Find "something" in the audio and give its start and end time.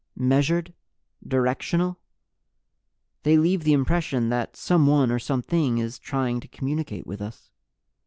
5.19-5.77